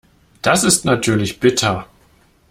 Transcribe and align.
Das 0.41 0.63
ist 0.63 0.83
natürlich 0.83 1.39
bitter. 1.39 1.85